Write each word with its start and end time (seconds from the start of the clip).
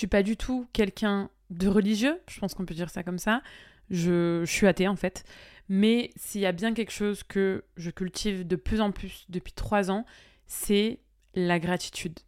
suis 0.00 0.06
pas 0.06 0.22
du 0.22 0.36
tout 0.36 0.66
quelqu'un 0.72 1.30
de 1.50 1.68
religieux, 1.68 2.20
je 2.28 2.40
pense 2.40 2.54
qu'on 2.54 2.64
peut 2.64 2.74
dire 2.74 2.90
ça 2.90 3.02
comme 3.02 3.18
ça. 3.18 3.42
Je, 3.90 4.42
je 4.44 4.50
suis 4.50 4.66
athée 4.66 4.88
en 4.88 4.96
fait. 4.96 5.24
Mais 5.68 6.10
s'il 6.16 6.40
y 6.40 6.46
a 6.46 6.52
bien 6.52 6.74
quelque 6.74 6.92
chose 6.92 7.22
que 7.22 7.64
je 7.76 7.90
cultive 7.90 8.46
de 8.46 8.56
plus 8.56 8.80
en 8.80 8.90
plus 8.90 9.24
depuis 9.28 9.52
trois 9.52 9.90
ans, 9.90 10.04
c'est 10.46 10.98
la 11.34 11.58
gratitude. 11.58 12.18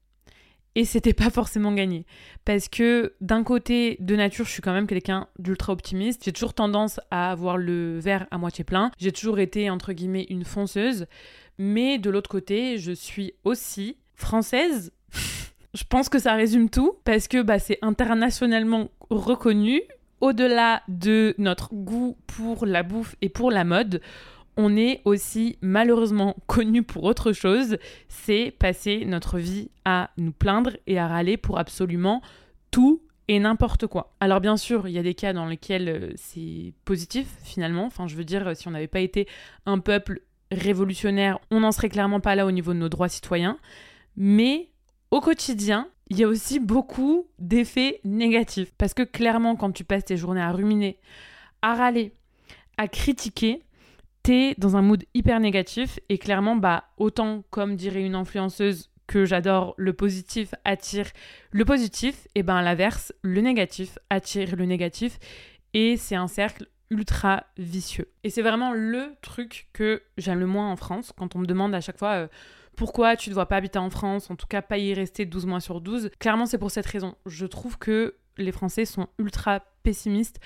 Et 0.75 0.85
c'était 0.85 1.13
pas 1.13 1.29
forcément 1.29 1.73
gagné. 1.73 2.07
Parce 2.45 2.69
que 2.69 3.15
d'un 3.21 3.43
côté, 3.43 3.97
de 4.01 4.17
nature, 4.17 4.47
je 4.47 4.53
suis 4.53 4.63
quand 4.63 4.73
même 4.73 4.87
quelqu'un 4.87 5.29
d'ultra 5.39 5.73
optimiste. 5.73 6.25
J'ai 6.25 6.33
toujours 6.33 6.55
tendance 6.55 6.99
à 7.11 7.31
avoir 7.31 7.59
le 7.59 7.99
verre 7.99 8.27
à 8.31 8.39
moitié 8.39 8.65
plein. 8.65 8.91
J'ai 8.99 9.13
toujours 9.13 9.39
été, 9.39 9.69
entre 9.69 9.93
guillemets, 9.93 10.27
une 10.31 10.45
fonceuse. 10.45 11.07
Mais 11.59 11.99
de 11.99 12.09
l'autre 12.09 12.31
côté, 12.31 12.79
je 12.79 12.93
suis 12.93 13.35
aussi 13.45 13.99
française. 14.15 14.93
Je 15.75 15.85
pense 15.85 16.09
que 16.09 16.19
ça 16.19 16.35
résume 16.35 16.69
tout. 16.71 16.97
Parce 17.05 17.29
que 17.29 17.43
bah, 17.43 17.59
c'est 17.59 17.79
internationalement 17.83 18.91
reconnu. 19.11 19.83
Au-delà 20.21 20.83
de 20.87 21.35
notre 21.39 21.75
goût 21.75 22.17
pour 22.29 22.65
la 22.65 22.85
bouffe 22.85 23.17
et 23.23 23.29
pour 23.29 23.51
la 23.51 23.65
mode, 23.65 24.01
on 24.57 24.77
est 24.77 25.01
aussi 25.05 25.59
malheureusement 25.63 26.37
connu 26.47 26.83
pour 26.85 27.05
autre 27.05 27.33
chose, 27.33 27.77
c'est 28.09 28.55
passer 28.57 29.05
notre 29.05 29.39
vie 29.39 29.71
à 29.85 30.11
nous 30.19 30.33
plaindre 30.33 30.77
et 30.87 30.99
à 30.99 31.09
râler 31.09 31.37
pour 31.37 31.59
absolument 31.59 32.23
tout 32.71 33.03
et 33.27 33.41
n'importe 33.41 33.87
quoi. 33.87 34.15
Alors 34.21 34.41
bien 34.41 34.57
sûr, 34.57 34.87
il 34.87 34.95
y 34.95 34.99
a 34.99 35.03
des 35.03 35.15
cas 35.15 35.33
dans 35.33 35.47
lesquels 35.47 35.89
euh, 35.89 36.13
c'est 36.17 36.73
positif 36.85 37.27
finalement, 37.43 37.87
enfin 37.87 38.07
je 38.07 38.15
veux 38.15 38.25
dire, 38.25 38.57
si 38.57 38.69
on 38.69 38.73
n'avait 38.73 38.89
pas 38.89 39.01
été 39.01 39.27
un 39.67 39.79
peuple 39.79 40.21
révolutionnaire, 40.51 41.39
on 41.51 41.61
n'en 41.61 41.73
serait 41.73 41.89
clairement 41.89 42.21
pas 42.21 42.35
là 42.35 42.47
au 42.47 42.51
niveau 42.51 42.75
de 42.75 42.79
nos 42.79 42.89
droits 42.89 43.09
citoyens, 43.09 43.59
mais 44.17 44.72
au 45.13 45.21
quotidien, 45.21 45.89
il 46.09 46.19
y 46.19 46.25
a 46.25 46.29
aussi 46.29 46.59
beaucoup 46.59 47.29
d'effets 47.39 48.01
négatifs. 48.03 48.73
Parce 48.79 48.95
que 48.95 49.03
clairement, 49.03 49.57
quand 49.57 49.71
tu 49.71 49.85
passes 49.85 50.07
tes 50.07 50.17
journées 50.17 50.41
à 50.41 50.51
ruminer, 50.51 50.99
à 51.61 51.75
râler, 51.75 52.13
à 52.79 52.89
critiquer, 52.89 53.63
t'es 54.23 54.55
dans 54.57 54.75
un 54.77 54.83
mood 54.83 55.05
hyper 55.15 55.39
négatif 55.39 56.01
et 56.09 56.17
clairement, 56.17 56.57
bah, 56.57 56.85
autant 56.97 57.45
comme 57.51 57.77
dirait 57.77 58.03
une 58.03 58.15
influenceuse 58.15 58.91
que 59.07 59.27
j'adore, 59.27 59.75
le 59.77 59.93
positif 59.93 60.55
attire 60.65 61.11
le 61.51 61.67
positif, 61.67 62.27
et 62.35 62.43
ben 62.43 62.57
à 62.57 62.63
l'inverse, 62.63 63.13
le 63.21 63.43
négatif 63.43 63.99
attire 64.09 64.57
le 64.57 64.65
négatif 64.65 65.19
et 65.75 65.99
c'est 65.99 66.15
un 66.15 66.29
cercle 66.29 66.67
ultra 66.89 67.45
vicieux. 67.59 68.09
Et 68.25 68.31
c'est 68.31 68.41
vraiment 68.41 68.73
le 68.73 69.15
truc 69.21 69.69
que 69.75 70.03
j'aime 70.17 70.41
le 70.41 70.47
moins 70.47 70.71
en 70.71 70.77
France 70.77 71.13
quand 71.15 71.37
on 71.37 71.41
me 71.41 71.47
demande 71.47 71.75
à 71.75 71.83
chaque 71.83 71.99
fois 71.99 72.13
euh, 72.13 72.29
pourquoi 72.77 73.17
tu 73.17 73.31
ne 73.31 73.35
dois 73.35 73.47
pas 73.47 73.57
habiter 73.57 73.79
en 73.79 73.91
France, 73.91 74.31
en 74.31 74.37
tout 74.37 74.47
cas 74.47 74.63
pas 74.63 74.79
y 74.79 74.95
rester 74.95 75.25
12 75.25 75.47
mois 75.47 75.61
sur 75.61 75.81
12. 75.81 76.11
Clairement, 76.19 76.47
c'est 76.47 76.59
pour 76.59 76.71
cette 76.71 76.87
raison. 76.87 77.15
Je 77.27 77.47
trouve 77.47 77.79
que 77.79 78.17
les 78.39 78.53
Français 78.53 78.85
sont 78.85 79.09
ultra 79.19 79.61
pessimistes, 79.83 80.41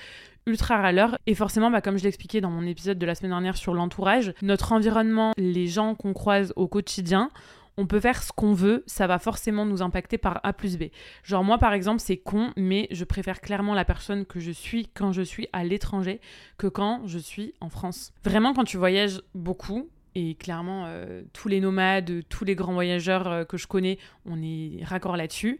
ultra 0.45 0.77
râleurs. 0.77 1.17
Et 1.25 1.35
forcément, 1.35 1.71
bah, 1.71 1.81
comme 1.81 1.97
je 1.97 2.03
l'expliquais 2.03 2.41
dans 2.41 2.51
mon 2.51 2.65
épisode 2.65 2.97
de 2.97 3.05
la 3.05 3.15
semaine 3.15 3.31
dernière 3.31 3.57
sur 3.57 3.73
l'entourage, 3.73 4.33
notre 4.41 4.71
environnement, 4.71 5.33
les 5.37 5.67
gens 5.67 5.95
qu'on 5.95 6.13
croise 6.13 6.53
au 6.55 6.67
quotidien, 6.67 7.29
on 7.77 7.85
peut 7.85 7.99
faire 7.99 8.23
ce 8.23 8.31
qu'on 8.31 8.53
veut, 8.53 8.83
ça 8.87 9.05
va 9.05 9.19
forcément 9.19 9.65
nous 9.65 9.83
impacter 9.83 10.17
par 10.17 10.39
A 10.43 10.51
plus 10.51 10.77
B. 10.77 10.85
Genre 11.23 11.43
moi 11.43 11.59
par 11.59 11.73
exemple 11.73 11.99
c'est 11.99 12.17
con, 12.17 12.51
mais 12.57 12.87
je 12.89 13.03
préfère 13.03 13.39
clairement 13.39 13.75
la 13.75 13.85
personne 13.85 14.25
que 14.25 14.39
je 14.39 14.51
suis 14.51 14.87
quand 14.95 15.11
je 15.11 15.21
suis 15.21 15.47
à 15.53 15.63
l'étranger 15.63 16.19
que 16.57 16.65
quand 16.65 17.01
je 17.05 17.19
suis 17.19 17.53
en 17.61 17.69
France. 17.69 18.13
Vraiment 18.23 18.53
quand 18.53 18.63
tu 18.63 18.77
voyages 18.77 19.21
beaucoup, 19.35 19.89
et 20.17 20.33
clairement 20.33 20.85
euh, 20.87 21.21
tous 21.31 21.47
les 21.47 21.61
nomades, 21.61 22.23
tous 22.27 22.43
les 22.43 22.55
grands 22.55 22.73
voyageurs 22.73 23.27
euh, 23.27 23.45
que 23.45 23.55
je 23.55 23.67
connais, 23.67 23.99
on 24.25 24.41
est 24.41 24.83
raccord 24.83 25.15
là-dessus 25.15 25.59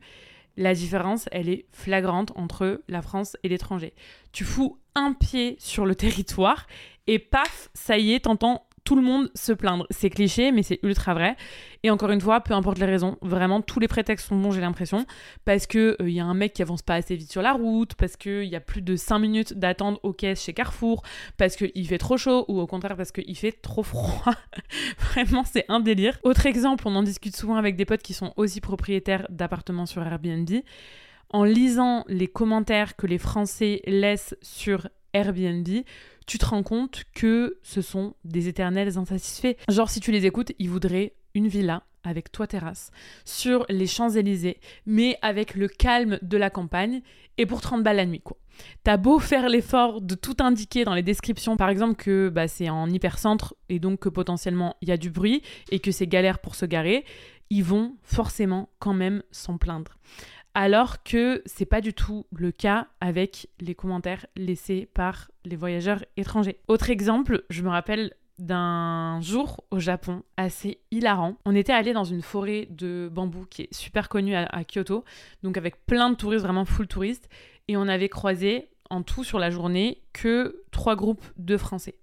la 0.57 0.73
différence, 0.73 1.29
elle 1.31 1.49
est 1.49 1.65
flagrante 1.71 2.31
entre 2.35 2.81
la 2.87 3.03
France 3.03 3.37
et 3.43 3.49
l'étranger. 3.49 3.93
Tu 4.31 4.43
fous 4.43 4.79
un 4.95 5.13
pied 5.13 5.55
sur 5.59 5.85
le 5.85 5.93
territoire 5.95 6.65
et 7.05 7.19
paf, 7.19 7.69
ça 7.75 7.97
y 7.97 8.13
est, 8.13 8.21
t'entends 8.21 8.66
tout 8.87 8.95
le 8.95 9.01
monde 9.01 9.29
se 9.35 9.51
plaindre. 9.51 9.85
C'est 9.89 10.09
cliché, 10.09 10.53
mais 10.53 10.63
c'est 10.63 10.79
ultra 10.81 11.13
vrai. 11.13 11.35
Et 11.83 11.89
encore 11.89 12.09
une 12.09 12.21
fois, 12.21 12.39
peu 12.39 12.53
importe 12.53 12.77
les 12.77 12.85
raisons, 12.85 13.17
vraiment 13.21 13.61
tous 13.61 13.81
les 13.81 13.89
prétextes 13.89 14.29
sont 14.29 14.39
bons, 14.39 14.51
j'ai 14.51 14.61
l'impression. 14.61 15.05
Parce 15.43 15.67
que 15.67 15.97
il 15.99 16.05
euh, 16.05 16.09
y 16.09 16.21
a 16.21 16.25
un 16.25 16.33
mec 16.33 16.53
qui 16.53 16.61
avance 16.61 16.83
pas 16.83 16.93
assez 16.93 17.17
vite 17.17 17.29
sur 17.29 17.41
la 17.41 17.51
route, 17.51 17.95
parce 17.95 18.15
qu'il 18.15 18.45
y 18.45 18.55
a 18.55 18.61
plus 18.61 18.81
de 18.81 18.95
5 18.95 19.19
minutes 19.19 19.53
d'attente 19.55 19.99
aux 20.03 20.13
caisses 20.13 20.41
chez 20.41 20.53
Carrefour, 20.53 21.03
parce 21.35 21.57
qu'il 21.57 21.85
fait 21.85 21.97
trop 21.97 22.15
chaud, 22.15 22.45
ou 22.47 22.61
au 22.61 22.65
contraire 22.65 22.95
parce 22.95 23.11
qu'il 23.11 23.35
fait 23.35 23.51
trop 23.51 23.83
froid. 23.83 24.33
vraiment, 25.11 25.43
c'est 25.43 25.65
un 25.67 25.81
délire. 25.81 26.17
Autre 26.23 26.45
exemple, 26.45 26.85
on 26.87 26.95
en 26.95 27.03
discute 27.03 27.35
souvent 27.35 27.57
avec 27.57 27.75
des 27.75 27.83
potes 27.83 28.03
qui 28.03 28.13
sont 28.13 28.31
aussi 28.37 28.61
propriétaires 28.61 29.27
d'appartements 29.29 29.85
sur 29.85 30.01
Airbnb. 30.01 30.49
En 31.29 31.43
lisant 31.43 32.05
les 32.07 32.27
commentaires 32.27 32.95
que 32.95 33.05
les 33.05 33.17
Français 33.17 33.81
laissent 33.85 34.37
sur 34.41 34.87
Airbnb, 35.11 35.67
tu 36.27 36.37
te 36.37 36.45
rends 36.45 36.63
compte 36.63 37.05
que 37.15 37.57
ce 37.63 37.81
sont 37.81 38.13
des 38.23 38.47
éternels 38.47 38.97
insatisfaits. 38.97 39.55
Genre, 39.69 39.89
si 39.89 39.99
tu 39.99 40.11
les 40.11 40.25
écoutes, 40.25 40.51
ils 40.59 40.69
voudraient 40.69 41.13
une 41.33 41.47
villa 41.47 41.83
avec 42.03 42.31
toit 42.31 42.47
terrasse 42.47 42.91
sur 43.25 43.65
les 43.69 43.87
Champs-Élysées, 43.87 44.59
mais 44.85 45.17
avec 45.21 45.55
le 45.55 45.67
calme 45.67 46.19
de 46.21 46.37
la 46.37 46.49
campagne 46.49 47.01
et 47.37 47.45
pour 47.45 47.61
30 47.61 47.83
balles 47.83 47.97
la 47.97 48.05
nuit, 48.05 48.21
quoi. 48.21 48.37
T'as 48.83 48.97
beau 48.97 49.19
faire 49.19 49.49
l'effort 49.49 50.01
de 50.01 50.15
tout 50.15 50.37
indiquer 50.39 50.83
dans 50.83 50.95
les 50.95 51.03
descriptions, 51.03 51.57
par 51.57 51.69
exemple 51.69 51.95
que 51.95 52.29
bah, 52.29 52.47
c'est 52.47 52.69
en 52.69 52.89
hypercentre 52.89 53.55
et 53.69 53.77
donc 53.77 53.99
que 53.99 54.09
potentiellement 54.09 54.75
il 54.81 54.89
y 54.89 54.91
a 54.91 54.97
du 54.97 55.11
bruit 55.11 55.43
et 55.71 55.79
que 55.79 55.91
c'est 55.91 56.07
galère 56.07 56.39
pour 56.39 56.55
se 56.55 56.65
garer, 56.65 57.05
ils 57.49 57.63
vont 57.63 57.95
forcément 58.01 58.69
quand 58.79 58.93
même 58.93 59.21
s'en 59.31 59.57
plaindre 59.57 59.97
alors 60.57 61.03
que 61.03 61.43
c'est 61.45 61.67
pas 61.67 61.81
du 61.81 61.93
tout 61.93 62.25
le 62.31 62.51
cas 62.51 62.87
avec 62.99 63.47
les 63.59 63.75
commentaires 63.75 64.25
laissés 64.35 64.89
par 64.91 65.29
les 65.45 65.55
voyageurs 65.55 66.03
étrangers. 66.17 66.57
Autre 66.67 66.89
exemple, 66.89 67.43
je 67.51 67.61
me 67.61 67.69
rappelle 67.69 68.15
d'un 68.39 69.21
jour 69.21 69.63
au 69.69 69.77
Japon 69.77 70.23
assez 70.35 70.79
hilarant. 70.89 71.37
On 71.45 71.53
était 71.53 71.73
allé 71.73 71.93
dans 71.93 72.05
une 72.05 72.23
forêt 72.23 72.67
de 72.71 73.07
bambou 73.13 73.45
qui 73.45 73.61
est 73.61 73.73
super 73.73 74.09
connue 74.09 74.33
à, 74.33 74.45
à, 74.45 74.63
Kyoto, 74.63 75.03
donc 75.43 75.57
avec 75.57 75.85
plein 75.85 76.09
de 76.09 76.15
touristes, 76.15 76.43
vraiment 76.43 76.65
full 76.65 76.87
touristes, 76.87 77.29
et 77.67 77.77
on 77.77 77.87
avait 77.87 78.09
croisé 78.09 78.71
en 78.89 79.03
tout 79.03 79.23
sur 79.23 79.37
la 79.37 79.51
journée 79.51 80.01
que 80.11 80.63
trois 80.71 80.95
groupes 80.95 81.25
de 81.37 81.55
Français. 81.57 81.99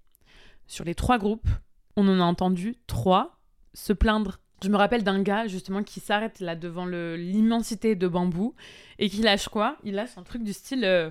Sur 0.65 0.85
les 0.85 0.95
trois 0.95 1.17
groupes, 1.17 1.49
on 1.97 2.07
en 2.07 2.21
a 2.21 2.23
entendu 2.23 2.77
trois 2.87 3.37
se 3.73 3.91
plaindre 3.91 4.39
je 4.63 4.69
me 4.69 4.77
rappelle 4.77 5.03
d'un 5.03 5.21
gars 5.21 5.47
justement 5.47 5.83
qui 5.83 5.99
s'arrête 5.99 6.39
là 6.39 6.55
devant 6.55 6.85
l'immensité 6.85 7.95
de 7.95 8.07
bambou 8.07 8.55
et 8.99 9.09
qui 9.09 9.21
lâche 9.21 9.47
quoi? 9.49 9.77
Il 9.83 9.95
lâche 9.95 10.17
un 10.17 10.23
truc 10.23 10.43
du 10.43 10.53
style 10.53 10.85
euh, 10.85 11.09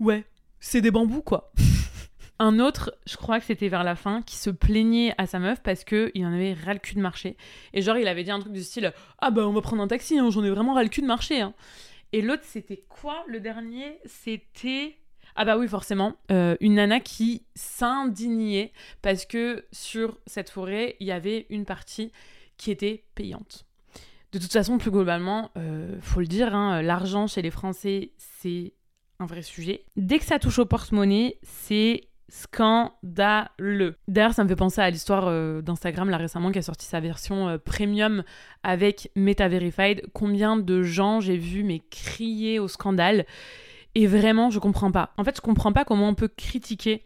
Ouais, 0.00 0.24
c'est 0.60 0.80
des 0.80 0.90
bambous 0.90 1.22
quoi. 1.22 1.52
un 2.38 2.58
autre, 2.58 2.94
je 3.06 3.16
crois 3.16 3.38
que 3.38 3.46
c'était 3.46 3.68
vers 3.68 3.84
la 3.84 3.94
fin, 3.94 4.22
qui 4.22 4.36
se 4.36 4.50
plaignait 4.50 5.14
à 5.18 5.26
sa 5.26 5.38
meuf 5.38 5.62
parce 5.62 5.84
qu'il 5.84 6.26
en 6.26 6.32
avait 6.32 6.52
ras 6.52 6.74
le 6.74 6.80
cul 6.80 6.94
de 6.94 7.00
marcher. 7.00 7.36
Et 7.72 7.82
genre, 7.82 7.96
il 7.96 8.08
avait 8.08 8.24
dit 8.24 8.30
un 8.30 8.40
truc 8.40 8.52
du 8.52 8.62
style 8.62 8.92
Ah 9.18 9.30
bah 9.30 9.46
on 9.46 9.52
va 9.52 9.60
prendre 9.60 9.82
un 9.82 9.88
taxi, 9.88 10.18
hein, 10.18 10.30
j'en 10.30 10.44
ai 10.44 10.50
vraiment 10.50 10.74
ras 10.74 10.82
le 10.82 10.88
cul 10.88 11.02
de 11.02 11.06
marcher. 11.06 11.40
Hein. 11.40 11.54
Et 12.12 12.22
l'autre, 12.22 12.44
c'était 12.44 12.84
quoi? 12.88 13.24
Le 13.26 13.40
dernier 13.40 13.98
C'était. 14.04 14.96
Ah 15.36 15.44
bah 15.44 15.58
oui, 15.58 15.66
forcément. 15.66 16.14
Euh, 16.30 16.56
une 16.60 16.74
nana 16.74 17.00
qui 17.00 17.44
s'indignait 17.56 18.72
parce 19.02 19.26
que 19.26 19.64
sur 19.72 20.18
cette 20.26 20.50
forêt, 20.50 20.96
il 21.00 21.08
y 21.08 21.12
avait 21.12 21.46
une 21.50 21.64
partie 21.64 22.12
qui 22.56 22.70
était 22.70 23.04
payante. 23.14 23.66
De 24.32 24.38
toute 24.38 24.52
façon, 24.52 24.78
plus 24.78 24.90
globalement, 24.90 25.50
euh, 25.56 25.96
faut 26.00 26.20
le 26.20 26.26
dire, 26.26 26.54
hein, 26.54 26.82
l'argent 26.82 27.26
chez 27.26 27.42
les 27.42 27.50
Français, 27.50 28.12
c'est 28.16 28.72
un 29.20 29.26
vrai 29.26 29.42
sujet. 29.42 29.84
Dès 29.96 30.18
que 30.18 30.24
ça 30.24 30.38
touche 30.38 30.58
au 30.58 30.66
porte-monnaie, 30.66 31.38
c'est 31.42 32.08
scandaleux. 32.28 33.96
D'ailleurs, 34.08 34.32
ça 34.32 34.42
me 34.42 34.48
fait 34.48 34.56
penser 34.56 34.80
à 34.80 34.90
l'histoire 34.90 35.28
euh, 35.28 35.62
d'Instagram 35.62 36.10
là 36.10 36.16
récemment 36.16 36.50
qui 36.50 36.58
a 36.58 36.62
sorti 36.62 36.86
sa 36.86 36.98
version 36.98 37.48
euh, 37.48 37.58
premium 37.58 38.24
avec 38.64 39.10
Meta 39.14 39.46
Verified. 39.46 40.02
Combien 40.14 40.56
de 40.56 40.82
gens 40.82 41.20
j'ai 41.20 41.36
vu 41.36 41.62
mais 41.62 41.80
crier 41.90 42.58
au 42.58 42.66
scandale 42.66 43.26
et 43.94 44.06
vraiment, 44.06 44.50
je 44.50 44.58
comprends 44.58 44.90
pas. 44.90 45.12
En 45.16 45.24
fait, 45.24 45.36
je 45.36 45.40
comprends 45.40 45.72
pas 45.72 45.84
comment 45.84 46.08
on 46.08 46.14
peut 46.14 46.28
critiquer 46.28 47.04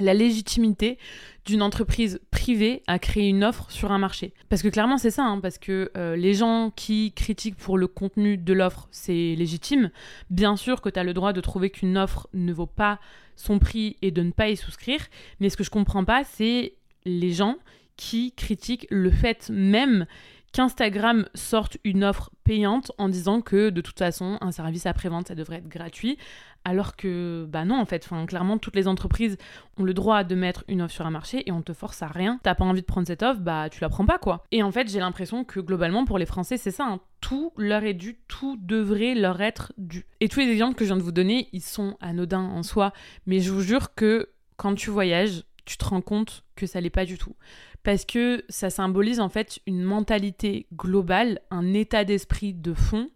la 0.00 0.14
légitimité 0.14 0.98
d'une 1.46 1.62
entreprise 1.62 2.20
privée 2.30 2.82
à 2.86 2.98
créer 2.98 3.28
une 3.28 3.44
offre 3.44 3.70
sur 3.70 3.92
un 3.92 3.98
marché. 3.98 4.34
Parce 4.48 4.62
que 4.62 4.68
clairement 4.68 4.98
c'est 4.98 5.10
ça, 5.10 5.24
hein, 5.24 5.40
parce 5.40 5.58
que 5.58 5.90
euh, 5.96 6.16
les 6.16 6.34
gens 6.34 6.70
qui 6.74 7.12
critiquent 7.12 7.56
pour 7.56 7.78
le 7.78 7.86
contenu 7.86 8.36
de 8.36 8.52
l'offre, 8.52 8.88
c'est 8.90 9.34
légitime. 9.36 9.90
Bien 10.28 10.56
sûr 10.56 10.80
que 10.80 10.88
tu 10.88 10.98
as 10.98 11.04
le 11.04 11.14
droit 11.14 11.32
de 11.32 11.40
trouver 11.40 11.70
qu'une 11.70 11.96
offre 11.98 12.28
ne 12.34 12.52
vaut 12.52 12.66
pas 12.66 13.00
son 13.36 13.58
prix 13.58 13.96
et 14.02 14.10
de 14.10 14.22
ne 14.22 14.32
pas 14.32 14.48
y 14.50 14.56
souscrire, 14.56 15.00
mais 15.40 15.48
ce 15.48 15.56
que 15.56 15.64
je 15.64 15.70
comprends 15.70 16.04
pas, 16.04 16.24
c'est 16.24 16.74
les 17.04 17.32
gens 17.32 17.56
qui 17.96 18.32
critiquent 18.32 18.86
le 18.90 19.10
fait 19.10 19.50
même 19.50 20.06
qu'Instagram 20.52 21.26
sorte 21.34 21.78
une 21.84 22.04
offre 22.04 22.30
payante 22.44 22.92
en 22.98 23.08
disant 23.08 23.40
que 23.40 23.70
de 23.70 23.80
toute 23.80 23.98
façon, 23.98 24.38
un 24.40 24.52
service 24.52 24.86
après-vente, 24.86 25.28
ça 25.28 25.34
devrait 25.34 25.56
être 25.56 25.68
gratuit. 25.68 26.18
Alors 26.64 26.96
que, 26.96 27.46
bah 27.48 27.64
non, 27.64 27.80
en 27.80 27.86
fait, 27.86 28.06
clairement, 28.26 28.58
toutes 28.58 28.76
les 28.76 28.86
entreprises 28.86 29.38
ont 29.78 29.84
le 29.84 29.94
droit 29.94 30.24
de 30.24 30.34
mettre 30.34 30.64
une 30.68 30.82
offre 30.82 30.92
sur 30.92 31.06
un 31.06 31.10
marché 31.10 31.48
et 31.48 31.52
on 31.52 31.62
te 31.62 31.72
force 31.72 32.02
à 32.02 32.08
rien. 32.08 32.38
T'as 32.42 32.54
pas 32.54 32.64
envie 32.64 32.82
de 32.82 32.86
prendre 32.86 33.06
cette 33.06 33.22
offre, 33.22 33.40
bah 33.40 33.70
tu 33.70 33.80
la 33.80 33.88
prends 33.88 34.04
pas, 34.04 34.18
quoi. 34.18 34.44
Et 34.50 34.62
en 34.62 34.70
fait, 34.70 34.90
j'ai 34.90 34.98
l'impression 34.98 35.44
que 35.44 35.60
globalement, 35.60 36.04
pour 36.04 36.18
les 36.18 36.26
Français, 36.26 36.58
c'est 36.58 36.70
ça. 36.70 36.84
Hein. 36.84 37.00
Tout 37.20 37.52
leur 37.56 37.84
est 37.84 37.94
dû, 37.94 38.18
tout 38.28 38.58
devrait 38.60 39.14
leur 39.14 39.40
être 39.40 39.72
dû. 39.78 40.06
Et 40.20 40.28
tous 40.28 40.40
les 40.40 40.48
exemples 40.48 40.74
que 40.74 40.84
je 40.84 40.90
viens 40.90 40.98
de 40.98 41.02
vous 41.02 41.12
donner, 41.12 41.48
ils 41.52 41.62
sont 41.62 41.96
anodins 42.00 42.40
en 42.40 42.62
soi, 42.62 42.92
mais 43.26 43.40
je 43.40 43.52
vous 43.52 43.62
jure 43.62 43.94
que 43.94 44.28
quand 44.56 44.74
tu 44.74 44.90
voyages, 44.90 45.44
tu 45.70 45.76
te 45.76 45.84
rends 45.84 46.00
compte 46.00 46.44
que 46.56 46.66
ça 46.66 46.80
l'est 46.80 46.90
pas 46.90 47.04
du 47.04 47.16
tout 47.16 47.36
parce 47.82 48.04
que 48.04 48.44
ça 48.48 48.70
symbolise 48.70 49.20
en 49.20 49.28
fait 49.28 49.60
une 49.66 49.82
mentalité 49.82 50.66
globale, 50.74 51.40
un 51.50 51.72
état 51.72 52.04
d'esprit 52.04 52.52
de 52.52 52.74
fond, 52.74 53.08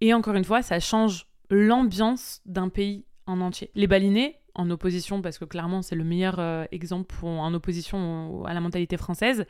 et 0.00 0.14
encore 0.14 0.34
une 0.34 0.44
fois, 0.44 0.62
ça 0.62 0.80
change 0.80 1.26
l'ambiance 1.50 2.40
d'un 2.46 2.68
pays 2.68 3.04
en 3.26 3.40
entier. 3.40 3.70
Les 3.74 3.86
balinés, 3.86 4.36
en 4.54 4.70
opposition, 4.70 5.22
parce 5.22 5.38
que 5.38 5.44
clairement 5.44 5.82
c'est 5.82 5.94
le 5.94 6.04
meilleur 6.04 6.36
euh, 6.38 6.64
exemple 6.72 7.14
en 7.22 7.52
opposition 7.54 8.44
à 8.44 8.54
la 8.54 8.60
mentalité 8.60 8.96
française, 8.96 9.46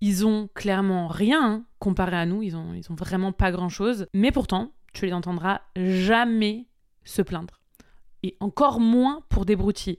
ils 0.00 0.26
ont 0.26 0.48
clairement 0.54 1.06
rien 1.08 1.44
hein, 1.44 1.64
comparé 1.78 2.16
à 2.16 2.26
nous, 2.26 2.42
ils 2.42 2.56
ont, 2.56 2.74
ils 2.74 2.90
ont 2.90 2.94
vraiment 2.94 3.32
pas 3.32 3.52
grand-chose, 3.52 4.06
mais 4.14 4.32
pourtant, 4.32 4.72
tu 4.92 5.06
les 5.06 5.12
entendras 5.12 5.60
jamais 5.76 6.66
se 7.04 7.22
plaindre. 7.22 7.60
Et 8.22 8.36
encore 8.40 8.78
moins 8.78 9.24
pour 9.28 9.44
des 9.44 9.56
broutilles. 9.56 9.98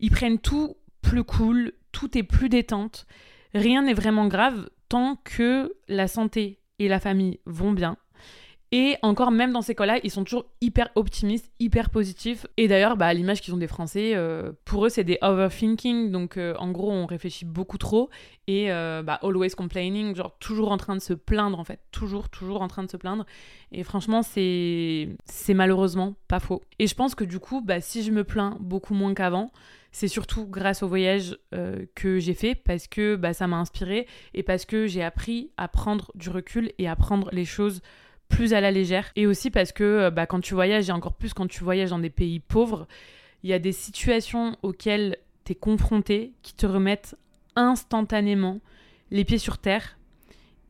Ils 0.00 0.10
prennent 0.10 0.38
tout 0.38 0.76
plus 1.02 1.24
cool, 1.24 1.72
tout 1.92 2.16
est 2.16 2.22
plus 2.22 2.48
détente. 2.48 3.06
Rien 3.54 3.82
n'est 3.82 3.94
vraiment 3.94 4.26
grave 4.26 4.70
tant 4.88 5.16
que 5.24 5.74
la 5.88 6.08
santé 6.08 6.60
et 6.78 6.88
la 6.88 7.00
famille 7.00 7.40
vont 7.44 7.72
bien. 7.72 7.96
Et 8.74 8.96
encore, 9.02 9.30
même 9.30 9.52
dans 9.52 9.60
ces 9.60 9.74
cas-là, 9.74 9.98
ils 10.02 10.10
sont 10.10 10.24
toujours 10.24 10.46
hyper 10.62 10.88
optimistes, 10.94 11.52
hyper 11.60 11.90
positifs. 11.90 12.46
Et 12.56 12.68
d'ailleurs, 12.68 12.96
bah, 12.96 13.12
l'image 13.12 13.42
qu'ils 13.42 13.52
ont 13.52 13.58
des 13.58 13.66
Français, 13.66 14.12
euh, 14.14 14.52
pour 14.64 14.86
eux, 14.86 14.88
c'est 14.88 15.04
des 15.04 15.18
overthinking. 15.20 16.10
Donc, 16.10 16.38
euh, 16.38 16.54
en 16.58 16.70
gros, 16.70 16.90
on 16.90 17.04
réfléchit 17.04 17.44
beaucoup 17.44 17.76
trop. 17.76 18.08
Et 18.46 18.72
euh, 18.72 19.02
bah, 19.02 19.20
always 19.22 19.50
complaining, 19.50 20.16
genre 20.16 20.38
toujours 20.38 20.72
en 20.72 20.78
train 20.78 20.96
de 20.96 21.02
se 21.02 21.12
plaindre, 21.12 21.60
en 21.60 21.64
fait. 21.64 21.80
Toujours, 21.90 22.30
toujours 22.30 22.62
en 22.62 22.68
train 22.68 22.82
de 22.82 22.90
se 22.90 22.96
plaindre. 22.96 23.26
Et 23.72 23.84
franchement, 23.84 24.22
c'est 24.22 25.16
malheureusement 25.50 26.14
pas 26.26 26.40
faux. 26.40 26.62
Et 26.78 26.86
je 26.86 26.94
pense 26.94 27.14
que 27.14 27.24
du 27.24 27.40
coup, 27.40 27.60
bah, 27.60 27.82
si 27.82 28.02
je 28.02 28.10
me 28.10 28.24
plains 28.24 28.56
beaucoup 28.58 28.94
moins 28.94 29.12
qu'avant, 29.12 29.52
c'est 29.92 30.08
surtout 30.08 30.46
grâce 30.46 30.82
au 30.82 30.88
voyage 30.88 31.38
euh, 31.54 31.84
que 31.94 32.18
j'ai 32.18 32.34
fait 32.34 32.54
parce 32.54 32.86
que 32.86 33.14
bah, 33.16 33.34
ça 33.34 33.46
m'a 33.46 33.58
inspiré 33.58 34.06
et 34.34 34.42
parce 34.42 34.64
que 34.64 34.86
j'ai 34.86 35.02
appris 35.02 35.50
à 35.58 35.68
prendre 35.68 36.10
du 36.14 36.30
recul 36.30 36.72
et 36.78 36.88
à 36.88 36.96
prendre 36.96 37.28
les 37.32 37.44
choses 37.44 37.82
plus 38.28 38.54
à 38.54 38.62
la 38.62 38.70
légère. 38.70 39.12
Et 39.14 39.26
aussi 39.26 39.50
parce 39.50 39.70
que 39.70 39.84
euh, 39.84 40.10
bah, 40.10 40.26
quand 40.26 40.40
tu 40.40 40.54
voyages, 40.54 40.88
et 40.88 40.92
encore 40.92 41.14
plus 41.14 41.34
quand 41.34 41.46
tu 41.46 41.62
voyages 41.62 41.90
dans 41.90 41.98
des 41.98 42.10
pays 42.10 42.40
pauvres, 42.40 42.88
il 43.42 43.50
y 43.50 43.52
a 43.52 43.58
des 43.58 43.72
situations 43.72 44.56
auxquelles 44.62 45.18
tu 45.44 45.52
es 45.52 45.54
confronté 45.54 46.32
qui 46.42 46.54
te 46.54 46.66
remettent 46.66 47.16
instantanément 47.54 48.60
les 49.10 49.24
pieds 49.24 49.38
sur 49.38 49.58
terre 49.58 49.98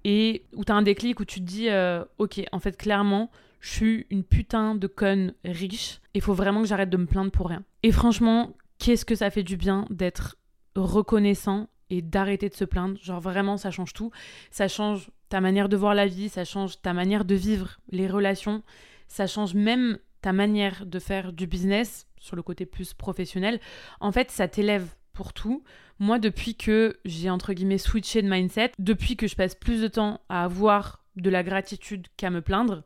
et 0.05 0.43
où 0.55 0.65
tu 0.65 0.73
as 0.73 0.75
un 0.75 0.83
déclic 0.83 1.21
où 1.21 1.25
tu 1.25 1.41
te 1.41 1.45
dis 1.45 1.69
euh, 1.69 2.05
ok 2.19 2.43
en 2.51 2.59
fait 2.59 2.77
clairement 2.77 3.31
je 3.61 3.71
suis 3.71 4.07
une 4.11 4.25
putain 4.25 4.75
de 4.75 4.89
conne 4.89 5.33
riche 5.45 6.01
il 6.15 6.21
faut 6.21 6.35
vraiment 6.35 6.63
que 6.63 6.67
j'arrête 6.67 6.91
de 6.91 6.97
me 6.97 7.07
plaindre 7.07 7.31
pour 7.31 7.49
rien 7.49 7.63
et 7.85 7.93
franchement 7.93 8.53
qu'est-ce 8.82 9.05
que 9.05 9.14
ça 9.14 9.31
fait 9.31 9.44
du 9.44 9.56
bien 9.56 9.87
d'être 9.90 10.37
reconnaissant 10.75 11.69
et 11.88 12.02
d'arrêter 12.02 12.49
de 12.49 12.55
se 12.55 12.64
plaindre. 12.64 12.99
Genre 13.00 13.20
vraiment, 13.20 13.56
ça 13.56 13.70
change 13.70 13.93
tout. 13.93 14.11
Ça 14.50 14.67
change 14.67 15.11
ta 15.29 15.40
manière 15.40 15.69
de 15.69 15.76
voir 15.76 15.94
la 15.94 16.06
vie, 16.06 16.29
ça 16.29 16.44
change 16.44 16.82
ta 16.82 16.93
manière 16.93 17.25
de 17.25 17.37
vivre 17.37 17.79
les 17.90 18.08
relations, 18.08 18.62
ça 19.06 19.29
change 19.29 19.55
même 19.55 19.99
ta 20.20 20.32
manière 20.32 20.84
de 20.84 20.99
faire 20.99 21.32
du 21.32 21.46
business 21.46 22.08
sur 22.19 22.34
le 22.34 22.43
côté 22.43 22.67
plus 22.67 22.93
professionnel. 22.93 23.61
En 24.00 24.11
fait, 24.11 24.32
ça 24.32 24.49
t'élève 24.49 24.88
pour 25.12 25.32
tout. 25.32 25.62
Moi, 26.00 26.19
depuis 26.19 26.56
que 26.56 26.99
j'ai 27.05 27.31
entre 27.31 27.52
guillemets 27.52 27.78
switché 27.78 28.20
de 28.20 28.28
mindset, 28.28 28.73
depuis 28.81 29.17
que 29.17 29.28
je 29.28 29.37
passe 29.37 29.55
plus 29.55 29.81
de 29.81 29.88
temps 29.88 30.20
à 30.28 30.43
avoir 30.43 31.05
de 31.14 31.31
la 31.31 31.44
gratitude 31.44 32.08
qu'à 32.17 32.31
me 32.31 32.40
plaindre, 32.40 32.82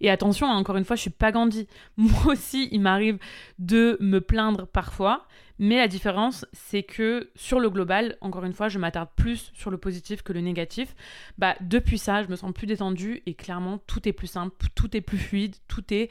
et 0.00 0.10
attention, 0.10 0.46
hein, 0.46 0.56
encore 0.56 0.76
une 0.76 0.84
fois, 0.84 0.96
je 0.96 1.02
suis 1.02 1.10
pas 1.10 1.32
Gandhi. 1.32 1.66
Moi 1.96 2.26
aussi, 2.26 2.68
il 2.72 2.80
m'arrive 2.80 3.18
de 3.58 3.96
me 4.00 4.20
plaindre 4.20 4.66
parfois, 4.66 5.26
mais 5.58 5.76
la 5.76 5.88
différence, 5.88 6.46
c'est 6.52 6.84
que 6.84 7.30
sur 7.34 7.58
le 7.58 7.68
global, 7.68 8.16
encore 8.20 8.44
une 8.44 8.52
fois, 8.52 8.68
je 8.68 8.78
m'attarde 8.78 9.08
plus 9.16 9.50
sur 9.54 9.70
le 9.70 9.78
positif 9.78 10.22
que 10.22 10.32
le 10.32 10.40
négatif. 10.40 10.94
Bah, 11.36 11.56
depuis 11.60 11.98
ça, 11.98 12.22
je 12.22 12.28
me 12.28 12.36
sens 12.36 12.52
plus 12.52 12.66
détendue 12.66 13.22
et 13.26 13.34
clairement, 13.34 13.78
tout 13.78 14.08
est 14.08 14.12
plus 14.12 14.28
simple, 14.28 14.54
tout 14.74 14.96
est 14.96 15.00
plus 15.00 15.18
fluide, 15.18 15.56
tout 15.66 15.82
est 15.92 16.10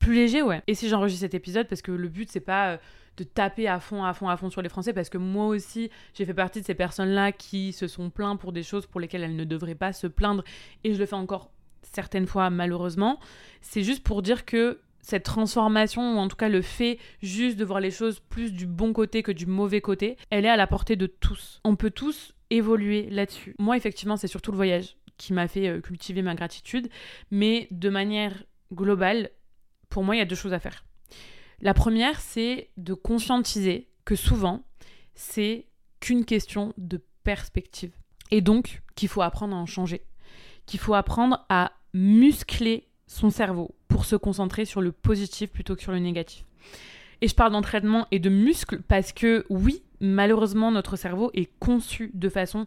plus 0.00 0.14
léger, 0.14 0.42
ouais. 0.42 0.62
Et 0.66 0.74
si 0.74 0.88
j'enregistre 0.88 1.20
cet 1.20 1.34
épisode, 1.34 1.68
parce 1.68 1.82
que 1.82 1.92
le 1.92 2.08
but, 2.08 2.30
c'est 2.30 2.40
pas 2.40 2.72
euh, 2.72 2.76
de 3.16 3.24
taper 3.24 3.68
à 3.68 3.80
fond, 3.80 4.04
à 4.04 4.14
fond, 4.14 4.28
à 4.28 4.36
fond 4.36 4.50
sur 4.50 4.62
les 4.62 4.68
Français, 4.68 4.92
parce 4.92 5.08
que 5.08 5.18
moi 5.18 5.46
aussi, 5.46 5.90
j'ai 6.14 6.24
fait 6.24 6.34
partie 6.34 6.60
de 6.60 6.66
ces 6.66 6.74
personnes-là 6.74 7.32
qui 7.32 7.72
se 7.72 7.86
sont 7.86 8.10
plaints 8.10 8.36
pour 8.36 8.52
des 8.52 8.62
choses 8.62 8.86
pour 8.86 9.00
lesquelles 9.00 9.22
elles 9.22 9.36
ne 9.36 9.44
devraient 9.44 9.74
pas 9.74 9.92
se 9.92 10.06
plaindre, 10.06 10.44
et 10.84 10.94
je 10.94 10.98
le 10.98 11.06
fais 11.06 11.14
encore 11.14 11.50
certaines 11.94 12.26
fois 12.26 12.50
malheureusement. 12.50 13.18
C'est 13.60 13.82
juste 13.82 14.02
pour 14.02 14.22
dire 14.22 14.44
que 14.44 14.80
cette 15.00 15.24
transformation, 15.24 16.16
ou 16.16 16.18
en 16.18 16.28
tout 16.28 16.36
cas 16.36 16.48
le 16.48 16.60
fait 16.60 16.98
juste 17.22 17.56
de 17.56 17.64
voir 17.64 17.80
les 17.80 17.90
choses 17.90 18.20
plus 18.20 18.52
du 18.52 18.66
bon 18.66 18.92
côté 18.92 19.22
que 19.22 19.32
du 19.32 19.46
mauvais 19.46 19.80
côté, 19.80 20.16
elle 20.30 20.44
est 20.44 20.50
à 20.50 20.56
la 20.56 20.66
portée 20.66 20.96
de 20.96 21.06
tous. 21.06 21.60
On 21.64 21.76
peut 21.76 21.90
tous 21.90 22.34
évoluer 22.50 23.08
là-dessus. 23.10 23.54
Moi, 23.58 23.76
effectivement, 23.76 24.16
c'est 24.16 24.26
surtout 24.26 24.50
le 24.50 24.56
voyage 24.56 24.96
qui 25.16 25.32
m'a 25.32 25.48
fait 25.48 25.68
euh, 25.68 25.80
cultiver 25.80 26.22
ma 26.22 26.34
gratitude, 26.34 26.88
mais 27.30 27.68
de 27.70 27.88
manière 27.88 28.44
globale, 28.72 29.30
pour 29.88 30.04
moi, 30.04 30.14
il 30.14 30.18
y 30.18 30.22
a 30.22 30.26
deux 30.26 30.36
choses 30.36 30.52
à 30.52 30.58
faire. 30.58 30.84
La 31.60 31.74
première, 31.74 32.20
c'est 32.20 32.70
de 32.76 32.94
conscientiser 32.94 33.88
que 34.04 34.14
souvent, 34.14 34.64
c'est 35.14 35.66
qu'une 36.00 36.24
question 36.24 36.72
de 36.76 37.02
perspective. 37.24 37.92
Et 38.30 38.40
donc, 38.40 38.82
qu'il 38.94 39.08
faut 39.08 39.22
apprendre 39.22 39.56
à 39.56 39.58
en 39.58 39.66
changer. 39.66 40.04
Qu'il 40.66 40.78
faut 40.78 40.94
apprendre 40.94 41.44
à 41.48 41.72
muscler 41.94 42.86
son 43.06 43.30
cerveau 43.30 43.74
pour 43.88 44.04
se 44.04 44.16
concentrer 44.16 44.64
sur 44.64 44.80
le 44.80 44.92
positif 44.92 45.50
plutôt 45.50 45.74
que 45.74 45.82
sur 45.82 45.92
le 45.92 45.98
négatif. 45.98 46.44
Et 47.20 47.28
je 47.28 47.34
parle 47.34 47.52
d'entraînement 47.52 48.06
et 48.10 48.18
de 48.18 48.30
muscles 48.30 48.80
parce 48.86 49.12
que 49.12 49.44
oui, 49.48 49.82
malheureusement, 50.00 50.70
notre 50.70 50.96
cerveau 50.96 51.30
est 51.34 51.50
conçu 51.58 52.10
de 52.14 52.28
façon 52.28 52.64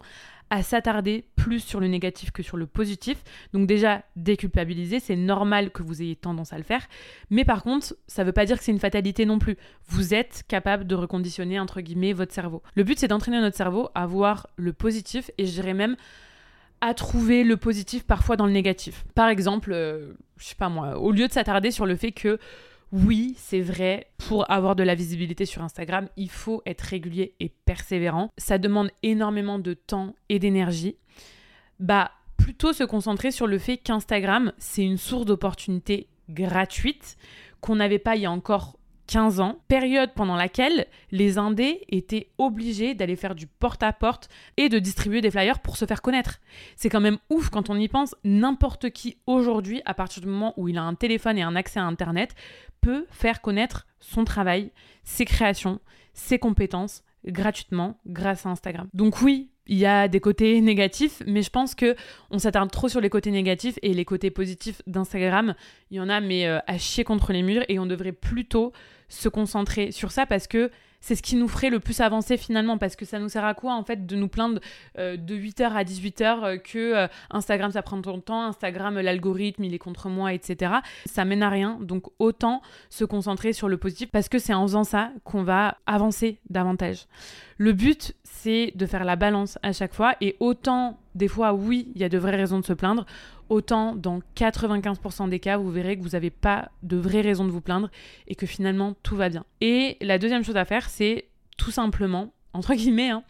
à 0.50 0.62
s'attarder 0.62 1.24
plus 1.34 1.60
sur 1.60 1.80
le 1.80 1.86
négatif 1.86 2.30
que 2.30 2.42
sur 2.42 2.58
le 2.58 2.66
positif. 2.66 3.16
Donc 3.54 3.66
déjà, 3.66 4.02
déculpabiliser, 4.16 5.00
c'est 5.00 5.16
normal 5.16 5.70
que 5.70 5.82
vous 5.82 6.02
ayez 6.02 6.14
tendance 6.14 6.52
à 6.52 6.58
le 6.58 6.62
faire. 6.62 6.86
Mais 7.30 7.46
par 7.46 7.62
contre, 7.62 7.96
ça 8.06 8.22
ne 8.22 8.26
veut 8.26 8.34
pas 8.34 8.44
dire 8.44 8.58
que 8.58 8.64
c'est 8.64 8.72
une 8.72 8.78
fatalité 8.78 9.24
non 9.24 9.38
plus. 9.38 9.56
Vous 9.86 10.12
êtes 10.12 10.44
capable 10.48 10.86
de 10.86 10.94
reconditionner, 10.94 11.58
entre 11.58 11.80
guillemets, 11.80 12.12
votre 12.12 12.34
cerveau. 12.34 12.62
Le 12.74 12.84
but, 12.84 12.98
c'est 12.98 13.08
d'entraîner 13.08 13.40
notre 13.40 13.56
cerveau 13.56 13.88
à 13.94 14.04
voir 14.04 14.46
le 14.56 14.74
positif 14.74 15.30
et 15.38 15.46
je 15.46 15.52
dirais 15.52 15.72
même 15.72 15.96
à 16.82 16.94
trouver 16.94 17.44
le 17.44 17.56
positif 17.56 18.04
parfois 18.04 18.36
dans 18.36 18.44
le 18.44 18.52
négatif. 18.52 19.04
Par 19.14 19.28
exemple, 19.28 19.72
euh, 19.72 20.12
je 20.36 20.46
sais 20.46 20.56
pas 20.56 20.68
moi, 20.68 20.98
au 20.98 21.12
lieu 21.12 21.28
de 21.28 21.32
s'attarder 21.32 21.70
sur 21.70 21.86
le 21.86 21.96
fait 21.96 22.12
que 22.12 22.38
oui, 22.90 23.34
c'est 23.38 23.60
vrai, 23.60 24.08
pour 24.28 24.50
avoir 24.50 24.76
de 24.76 24.82
la 24.82 24.94
visibilité 24.94 25.46
sur 25.46 25.62
Instagram, 25.62 26.08
il 26.18 26.28
faut 26.28 26.60
être 26.66 26.82
régulier 26.82 27.34
et 27.40 27.48
persévérant. 27.48 28.30
Ça 28.36 28.58
demande 28.58 28.90
énormément 29.02 29.58
de 29.58 29.72
temps 29.72 30.14
et 30.28 30.38
d'énergie. 30.38 30.96
Bah, 31.80 32.10
plutôt 32.36 32.74
se 32.74 32.84
concentrer 32.84 33.30
sur 33.30 33.46
le 33.46 33.58
fait 33.58 33.78
qu'Instagram, 33.78 34.52
c'est 34.58 34.84
une 34.84 34.98
source 34.98 35.24
d'opportunités 35.24 36.08
gratuites 36.28 37.16
qu'on 37.60 37.76
n'avait 37.76 38.00
pas 38.00 38.16
il 38.16 38.22
y 38.22 38.26
a 38.26 38.30
encore 38.30 38.76
15 39.06 39.40
ans, 39.40 39.58
période 39.68 40.10
pendant 40.14 40.36
laquelle 40.36 40.86
les 41.10 41.38
Indés 41.38 41.84
étaient 41.88 42.28
obligés 42.38 42.94
d'aller 42.94 43.16
faire 43.16 43.34
du 43.34 43.46
porte-à-porte 43.46 44.28
et 44.56 44.68
de 44.68 44.78
distribuer 44.78 45.20
des 45.20 45.30
flyers 45.30 45.60
pour 45.60 45.76
se 45.76 45.84
faire 45.84 46.02
connaître. 46.02 46.40
C'est 46.76 46.88
quand 46.88 47.00
même 47.00 47.18
ouf 47.30 47.50
quand 47.50 47.70
on 47.70 47.76
y 47.76 47.88
pense, 47.88 48.14
n'importe 48.24 48.90
qui 48.90 49.16
aujourd'hui, 49.26 49.82
à 49.84 49.94
partir 49.94 50.22
du 50.22 50.28
moment 50.28 50.54
où 50.56 50.68
il 50.68 50.78
a 50.78 50.82
un 50.82 50.94
téléphone 50.94 51.38
et 51.38 51.42
un 51.42 51.56
accès 51.56 51.80
à 51.80 51.84
Internet, 51.84 52.34
peut 52.80 53.06
faire 53.10 53.40
connaître 53.40 53.86
son 54.02 54.24
travail, 54.24 54.70
ses 55.04 55.24
créations, 55.24 55.80
ses 56.12 56.38
compétences 56.38 57.02
gratuitement 57.24 57.98
grâce 58.06 58.46
à 58.46 58.50
Instagram. 58.50 58.88
Donc 58.92 59.22
oui, 59.22 59.48
il 59.66 59.78
y 59.78 59.86
a 59.86 60.08
des 60.08 60.20
côtés 60.20 60.60
négatifs, 60.60 61.22
mais 61.26 61.42
je 61.42 61.50
pense 61.50 61.74
que 61.74 61.94
on 62.30 62.38
s'attarde 62.38 62.70
trop 62.70 62.88
sur 62.88 63.00
les 63.00 63.10
côtés 63.10 63.30
négatifs 63.30 63.78
et 63.82 63.94
les 63.94 64.04
côtés 64.04 64.30
positifs 64.30 64.82
d'Instagram, 64.86 65.54
il 65.90 65.98
y 65.98 66.00
en 66.00 66.08
a 66.08 66.20
mais 66.20 66.46
euh, 66.46 66.58
à 66.66 66.78
chier 66.78 67.04
contre 67.04 67.32
les 67.32 67.42
murs 67.42 67.64
et 67.68 67.78
on 67.78 67.86
devrait 67.86 68.12
plutôt 68.12 68.72
se 69.12 69.28
concentrer 69.28 69.92
sur 69.92 70.10
ça 70.10 70.26
parce 70.26 70.46
que 70.46 70.70
c'est 71.00 71.16
ce 71.16 71.22
qui 71.22 71.36
nous 71.36 71.48
ferait 71.48 71.68
le 71.68 71.80
plus 71.80 72.00
avancer 72.00 72.36
finalement 72.36 72.78
parce 72.78 72.96
que 72.96 73.04
ça 73.04 73.18
nous 73.18 73.28
sert 73.28 73.44
à 73.44 73.54
quoi 73.54 73.74
en 73.74 73.82
fait 73.82 74.06
de 74.06 74.16
nous 74.16 74.28
plaindre 74.28 74.60
euh, 74.98 75.16
de 75.16 75.34
8h 75.34 75.72
à 75.72 75.84
18h 75.84 76.22
euh, 76.22 76.56
que 76.56 76.78
euh, 76.78 77.08
Instagram 77.30 77.72
ça 77.72 77.82
prend 77.82 77.98
de 77.98 78.20
temps, 78.20 78.44
Instagram 78.44 78.98
l'algorithme 79.00 79.64
il 79.64 79.74
est 79.74 79.78
contre 79.78 80.08
moi 80.08 80.32
etc. 80.32 80.72
Ça 81.06 81.24
mène 81.24 81.42
à 81.42 81.50
rien 81.50 81.78
donc 81.80 82.04
autant 82.18 82.62
se 82.88 83.04
concentrer 83.04 83.52
sur 83.52 83.68
le 83.68 83.76
positif 83.76 84.10
parce 84.10 84.28
que 84.28 84.38
c'est 84.38 84.54
en 84.54 84.62
faisant 84.62 84.84
ça 84.84 85.10
qu'on 85.24 85.42
va 85.42 85.76
avancer 85.86 86.38
davantage. 86.48 87.06
Le 87.62 87.72
but, 87.72 88.16
c'est 88.24 88.72
de 88.74 88.86
faire 88.86 89.04
la 89.04 89.14
balance 89.14 89.56
à 89.62 89.72
chaque 89.72 89.94
fois. 89.94 90.16
Et 90.20 90.34
autant, 90.40 90.98
des 91.14 91.28
fois, 91.28 91.54
oui, 91.54 91.92
il 91.94 92.00
y 92.00 92.04
a 92.04 92.08
de 92.08 92.18
vraies 92.18 92.34
raisons 92.34 92.58
de 92.58 92.64
se 92.64 92.72
plaindre. 92.72 93.06
Autant, 93.50 93.94
dans 93.94 94.20
95% 94.34 95.28
des 95.28 95.38
cas, 95.38 95.58
vous 95.58 95.70
verrez 95.70 95.96
que 95.96 96.02
vous 96.02 96.08
n'avez 96.08 96.30
pas 96.30 96.72
de 96.82 96.96
vraies 96.96 97.20
raisons 97.20 97.44
de 97.44 97.52
vous 97.52 97.60
plaindre 97.60 97.88
et 98.26 98.34
que 98.34 98.46
finalement, 98.46 98.96
tout 99.04 99.14
va 99.14 99.28
bien. 99.28 99.44
Et 99.60 99.96
la 100.00 100.18
deuxième 100.18 100.42
chose 100.42 100.56
à 100.56 100.64
faire, 100.64 100.90
c'est 100.90 101.28
tout 101.56 101.70
simplement, 101.70 102.32
entre 102.52 102.74
guillemets, 102.74 103.10
hein, 103.10 103.22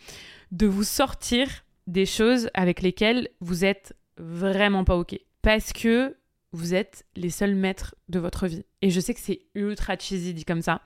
de 0.51 0.67
vous 0.67 0.85
sortir 0.85 1.47
des 1.87 2.07
choses 2.07 2.49
avec 2.55 2.81
lesquelles 2.81 3.29
vous 3.41 3.67
êtes 3.67 3.95
vraiment 4.17 4.85
pas 4.85 4.97
OK. 4.97 5.21
Parce 5.43 5.75
que 5.75 6.17
vous 6.52 6.75
êtes 6.75 7.04
les 7.16 7.30
seuls 7.30 7.54
maîtres 7.54 7.94
de 8.09 8.18
votre 8.18 8.47
vie. 8.47 8.64
Et 8.82 8.90
je 8.90 9.00
sais 9.00 9.14
que 9.14 9.21
c'est 9.21 9.40
ultra 9.54 9.97
cheesy 9.99 10.35
dit 10.35 10.44
comme 10.44 10.62
ça, 10.62 10.82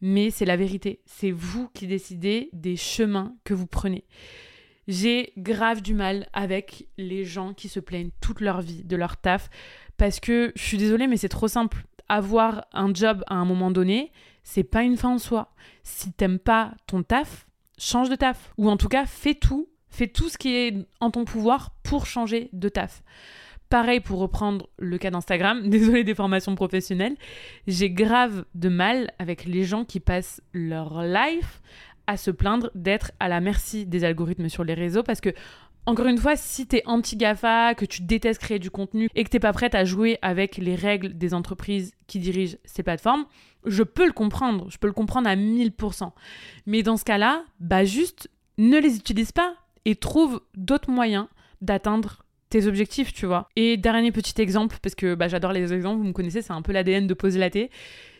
mais 0.00 0.30
c'est 0.30 0.44
la 0.44 0.56
vérité. 0.56 1.00
C'est 1.06 1.30
vous 1.30 1.68
qui 1.74 1.86
décidez 1.86 2.48
des 2.52 2.76
chemins 2.76 3.34
que 3.44 3.54
vous 3.54 3.66
prenez. 3.66 4.04
J'ai 4.88 5.32
grave 5.36 5.80
du 5.80 5.94
mal 5.94 6.28
avec 6.32 6.88
les 6.96 7.24
gens 7.24 7.54
qui 7.54 7.68
se 7.68 7.78
plaignent 7.78 8.10
toute 8.20 8.40
leur 8.40 8.60
vie 8.60 8.82
de 8.84 8.96
leur 8.96 9.16
taf 9.16 9.48
parce 9.96 10.18
que 10.18 10.52
je 10.56 10.62
suis 10.62 10.78
désolée, 10.78 11.06
mais 11.06 11.16
c'est 11.16 11.28
trop 11.28 11.48
simple. 11.48 11.84
Avoir 12.08 12.66
un 12.72 12.92
job 12.92 13.22
à 13.28 13.34
un 13.34 13.44
moment 13.44 13.70
donné, 13.70 14.10
c'est 14.42 14.64
pas 14.64 14.82
une 14.82 14.96
fin 14.96 15.10
en 15.10 15.18
soi. 15.18 15.54
Si 15.84 16.12
t'aimes 16.12 16.40
pas 16.40 16.74
ton 16.86 17.02
taf, 17.02 17.46
change 17.78 18.08
de 18.08 18.16
taf. 18.16 18.52
Ou 18.58 18.68
en 18.68 18.76
tout 18.76 18.88
cas, 18.88 19.06
fais 19.06 19.34
tout, 19.34 19.68
fais 19.88 20.08
tout 20.08 20.28
ce 20.28 20.38
qui 20.38 20.54
est 20.54 20.74
en 21.00 21.10
ton 21.10 21.24
pouvoir 21.24 21.76
pour 21.84 22.06
changer 22.06 22.48
de 22.52 22.68
taf. 22.68 23.02
Pareil 23.72 24.00
pour 24.00 24.18
reprendre 24.18 24.68
le 24.76 24.98
cas 24.98 25.10
d'Instagram, 25.10 25.66
désolé 25.70 26.04
des 26.04 26.14
formations 26.14 26.54
professionnelles, 26.54 27.16
j'ai 27.66 27.88
grave 27.88 28.44
de 28.54 28.68
mal 28.68 29.14
avec 29.18 29.46
les 29.46 29.64
gens 29.64 29.86
qui 29.86 29.98
passent 29.98 30.42
leur 30.52 31.02
life 31.02 31.62
à 32.06 32.18
se 32.18 32.30
plaindre 32.30 32.70
d'être 32.74 33.12
à 33.18 33.30
la 33.30 33.40
merci 33.40 33.86
des 33.86 34.04
algorithmes 34.04 34.50
sur 34.50 34.62
les 34.62 34.74
réseaux 34.74 35.02
parce 35.02 35.22
que 35.22 35.30
encore 35.86 36.06
une 36.06 36.18
fois, 36.18 36.36
si 36.36 36.66
t'es 36.66 36.82
anti-GAFA, 36.84 37.74
que 37.74 37.86
tu 37.86 38.02
détestes 38.02 38.42
créer 38.42 38.58
du 38.58 38.70
contenu 38.70 39.08
et 39.14 39.24
que 39.24 39.30
t'es 39.30 39.40
pas 39.40 39.54
prête 39.54 39.74
à 39.74 39.86
jouer 39.86 40.18
avec 40.20 40.58
les 40.58 40.74
règles 40.74 41.16
des 41.16 41.32
entreprises 41.32 41.94
qui 42.06 42.18
dirigent 42.18 42.58
ces 42.66 42.82
plateformes, 42.82 43.24
je 43.64 43.82
peux 43.82 44.04
le 44.04 44.12
comprendre, 44.12 44.66
je 44.68 44.76
peux 44.76 44.86
le 44.86 44.92
comprendre 44.92 45.30
à 45.30 45.34
1000%. 45.34 46.10
Mais 46.66 46.82
dans 46.82 46.98
ce 46.98 47.04
cas-là, 47.04 47.42
bah 47.58 47.86
juste 47.86 48.28
ne 48.58 48.76
les 48.76 48.98
utilise 48.98 49.32
pas 49.32 49.54
et 49.86 49.96
trouve 49.96 50.42
d'autres 50.54 50.90
moyens 50.90 51.26
d'atteindre 51.62 52.21
tes 52.52 52.66
objectifs, 52.66 53.12
tu 53.12 53.26
vois. 53.26 53.48
Et 53.56 53.76
dernier 53.76 54.12
petit 54.12 54.40
exemple, 54.40 54.76
parce 54.82 54.94
que 54.94 55.14
bah, 55.14 55.28
j'adore 55.28 55.52
les 55.52 55.72
exemples, 55.72 55.98
vous 55.98 56.08
me 56.08 56.12
connaissez, 56.12 56.42
c'est 56.42 56.52
un 56.52 56.62
peu 56.62 56.72
l'ADN 56.72 57.06
de 57.06 57.14
poser 57.14 57.38
la 57.38 57.50
thé 57.50 57.70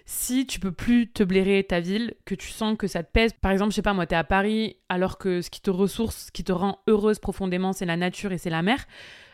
si 0.04 0.46
tu 0.46 0.58
peux 0.58 0.72
plus 0.72 1.10
te 1.10 1.22
blairer 1.22 1.64
ta 1.64 1.80
ville, 1.80 2.14
que 2.24 2.34
tu 2.34 2.48
sens 2.48 2.76
que 2.76 2.86
ça 2.86 3.02
te 3.02 3.12
pèse, 3.12 3.32
par 3.40 3.52
exemple, 3.52 3.70
je 3.70 3.76
sais 3.76 3.82
pas, 3.82 3.94
moi, 3.94 4.06
t'es 4.06 4.16
à 4.16 4.24
Paris, 4.24 4.76
alors 4.88 5.16
que 5.16 5.42
ce 5.42 5.50
qui 5.50 5.60
te 5.60 5.70
ressource, 5.70 6.26
ce 6.26 6.32
qui 6.32 6.42
te 6.42 6.52
rend 6.52 6.80
heureuse 6.88 7.18
profondément, 7.18 7.72
c'est 7.72 7.86
la 7.86 7.96
nature 7.96 8.32
et 8.32 8.38
c'est 8.38 8.50
la 8.50 8.62
mer, 8.62 8.84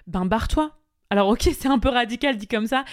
ben 0.06 0.26
barre-toi. 0.26 0.78
Alors 1.10 1.28
ok, 1.28 1.48
c'est 1.58 1.68
un 1.68 1.78
peu 1.78 1.88
radical 1.88 2.36
dit 2.36 2.46
comme 2.46 2.66
ça, 2.66 2.84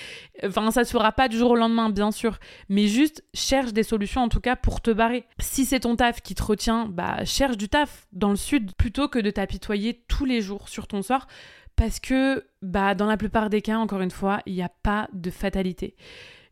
enfin 0.46 0.72
ça 0.72 0.86
se 0.86 0.92
fera 0.92 1.12
pas 1.12 1.28
du 1.28 1.38
jour 1.38 1.52
au 1.52 1.56
lendemain 1.56 1.90
bien 1.90 2.12
sûr, 2.12 2.38
mais 2.70 2.88
juste 2.88 3.24
cherche 3.34 3.74
des 3.74 3.84
solutions 3.84 4.22
en 4.22 4.30
tout 4.30 4.40
cas 4.40 4.56
pour 4.56 4.80
te 4.82 4.92
barrer. 4.92 5.26
Si 5.40 5.66
c'est 5.66 5.82
ton 5.82 5.98
taf 5.98 6.22
qui 6.22 6.34
te 6.34 6.44
retient, 6.44 6.86
bah 6.88 7.26
cherche 7.26 7.58
du 7.58 7.68
taf 7.68 8.08
dans 8.14 8.30
le 8.30 8.38
sud 8.38 8.74
plutôt 8.76 9.10
que 9.10 9.20
de 9.20 9.32
t'apitoyer 9.32 10.06
tous 10.08 10.24
les 10.24 10.42
jours 10.42 10.70
sur 10.70 10.88
ton 10.88 11.02
sort 11.02 11.28
parce 11.76 12.00
que 12.00 12.46
bah 12.62 12.96
dans 12.96 13.06
la 13.06 13.18
plupart 13.18 13.50
des 13.50 13.62
cas 13.62 13.78
encore 13.78 14.02
une 14.02 14.12
fois, 14.12 14.42
il 14.46 14.54
n'y 14.54 14.64
a 14.64 14.70
pas 14.70 15.10
de 15.14 15.30
fatalité. 15.30 15.96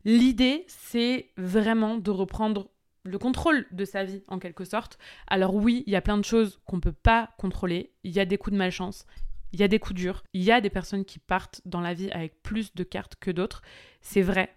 L'idée, 0.04 0.64
c'est 0.68 1.30
vraiment 1.36 1.96
de 1.96 2.10
reprendre 2.10 2.68
le 3.04 3.18
contrôle 3.18 3.66
de 3.70 3.84
sa 3.84 4.04
vie 4.04 4.22
en 4.28 4.38
quelque 4.38 4.64
sorte. 4.64 4.98
Alors 5.26 5.54
oui, 5.54 5.84
il 5.86 5.92
y 5.92 5.96
a 5.96 6.00
plein 6.00 6.18
de 6.18 6.24
choses 6.24 6.60
qu'on 6.66 6.76
ne 6.76 6.82
peut 6.82 6.92
pas 6.92 7.30
contrôler. 7.38 7.92
Il 8.02 8.12
y 8.12 8.20
a 8.20 8.24
des 8.24 8.38
coups 8.38 8.52
de 8.52 8.58
malchance, 8.58 9.06
il 9.52 9.60
y 9.60 9.62
a 9.62 9.68
des 9.68 9.78
coups 9.78 10.00
durs, 10.00 10.24
il 10.32 10.42
y 10.42 10.50
a 10.50 10.60
des 10.60 10.70
personnes 10.70 11.04
qui 11.04 11.18
partent 11.18 11.60
dans 11.64 11.80
la 11.80 11.94
vie 11.94 12.10
avec 12.10 12.42
plus 12.42 12.74
de 12.74 12.82
cartes 12.82 13.16
que 13.16 13.30
d'autres. 13.30 13.62
C'est 14.00 14.22
vrai. 14.22 14.54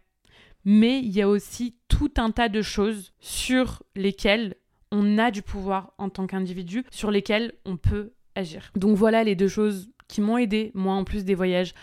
Mais 0.65 0.99
il 0.99 1.11
y 1.11 1.21
a 1.21 1.29
aussi 1.29 1.77
tout 1.87 2.11
un 2.17 2.31
tas 2.31 2.49
de 2.49 2.61
choses 2.61 3.13
sur 3.19 3.83
lesquelles 3.95 4.55
on 4.91 5.17
a 5.17 5.31
du 5.31 5.41
pouvoir 5.41 5.93
en 5.97 6.09
tant 6.09 6.27
qu'individu, 6.27 6.83
sur 6.91 7.11
lesquelles 7.11 7.53
on 7.65 7.77
peut 7.77 8.13
agir. 8.35 8.71
Donc 8.75 8.97
voilà 8.97 9.23
les 9.23 9.35
deux 9.35 9.47
choses 9.47 9.91
qui 10.07 10.21
m'ont 10.21 10.37
aidé, 10.37 10.71
moi 10.73 10.93
en 10.93 11.03
plus 11.03 11.25
des 11.25 11.35
voyages, 11.35 11.73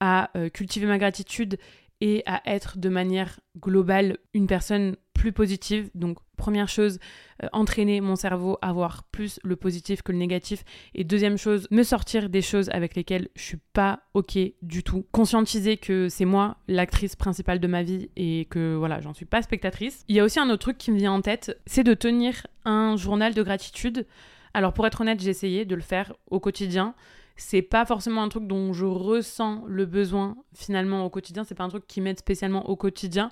à 0.00 0.30
euh, 0.36 0.48
cultiver 0.48 0.86
ma 0.86 0.98
gratitude 0.98 1.58
et 2.00 2.22
à 2.26 2.42
être 2.46 2.78
de 2.78 2.88
manière 2.88 3.40
globale 3.58 4.18
une 4.34 4.46
personne 4.46 4.96
plus 5.14 5.32
positive. 5.32 5.88
Donc 5.94 6.18
première 6.36 6.68
chose, 6.68 6.98
euh, 7.42 7.48
entraîner 7.52 8.02
mon 8.02 8.16
cerveau 8.16 8.58
à 8.60 8.72
voir 8.72 9.04
plus 9.04 9.40
le 9.42 9.56
positif 9.56 10.02
que 10.02 10.12
le 10.12 10.18
négatif. 10.18 10.64
Et 10.94 11.04
deuxième 11.04 11.38
chose, 11.38 11.66
me 11.70 11.82
sortir 11.82 12.28
des 12.28 12.42
choses 12.42 12.68
avec 12.70 12.94
lesquelles 12.94 13.28
je 13.34 13.42
suis 13.42 13.60
pas 13.72 14.00
ok 14.12 14.38
du 14.60 14.82
tout. 14.82 15.06
Conscientiser 15.12 15.78
que 15.78 16.10
c'est 16.10 16.26
moi 16.26 16.58
l'actrice 16.68 17.16
principale 17.16 17.58
de 17.58 17.66
ma 17.66 17.82
vie 17.82 18.10
et 18.16 18.46
que 18.50 18.74
voilà, 18.74 19.00
j'en 19.00 19.14
suis 19.14 19.24
pas 19.24 19.40
spectatrice. 19.40 20.04
Il 20.08 20.16
y 20.16 20.20
a 20.20 20.24
aussi 20.24 20.38
un 20.38 20.50
autre 20.50 20.58
truc 20.58 20.76
qui 20.76 20.90
me 20.90 20.98
vient 20.98 21.12
en 21.12 21.22
tête, 21.22 21.58
c'est 21.64 21.84
de 21.84 21.94
tenir 21.94 22.46
un 22.66 22.96
journal 22.96 23.32
de 23.32 23.42
gratitude. 23.42 24.06
Alors 24.52 24.74
pour 24.74 24.86
être 24.86 25.00
honnête, 25.00 25.20
j'ai 25.20 25.30
essayé 25.30 25.64
de 25.64 25.74
le 25.74 25.80
faire 25.80 26.12
au 26.30 26.38
quotidien 26.38 26.94
c'est 27.36 27.62
pas 27.62 27.84
forcément 27.84 28.22
un 28.22 28.28
truc 28.28 28.46
dont 28.46 28.72
je 28.72 28.86
ressens 28.86 29.64
le 29.66 29.86
besoin 29.86 30.36
finalement 30.54 31.04
au 31.04 31.10
quotidien. 31.10 31.44
C'est 31.44 31.54
pas 31.54 31.64
un 31.64 31.68
truc 31.68 31.86
qui 31.86 32.00
m'aide 32.00 32.18
spécialement 32.18 32.68
au 32.68 32.76
quotidien, 32.76 33.30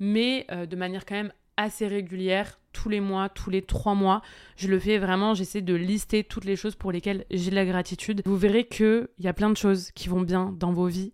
mais 0.00 0.46
euh, 0.50 0.66
de 0.66 0.76
manière 0.76 1.04
quand 1.06 1.14
même 1.14 1.32
assez 1.56 1.86
régulière, 1.86 2.58
tous 2.72 2.88
les 2.88 2.98
mois, 2.98 3.28
tous 3.28 3.50
les 3.50 3.62
trois 3.62 3.94
mois. 3.94 4.22
Je 4.56 4.66
le 4.66 4.78
fais 4.80 4.98
vraiment, 4.98 5.34
j'essaie 5.34 5.60
de 5.60 5.74
lister 5.74 6.24
toutes 6.24 6.44
les 6.44 6.56
choses 6.56 6.74
pour 6.74 6.90
lesquelles 6.90 7.24
j'ai 7.30 7.50
de 7.50 7.54
la 7.54 7.64
gratitude. 7.64 8.22
Vous 8.24 8.36
verrez 8.36 8.66
qu'il 8.66 9.06
y 9.20 9.28
a 9.28 9.32
plein 9.32 9.50
de 9.50 9.56
choses 9.56 9.92
qui 9.92 10.08
vont 10.08 10.22
bien 10.22 10.52
dans 10.58 10.72
vos 10.72 10.86
vies. 10.86 11.12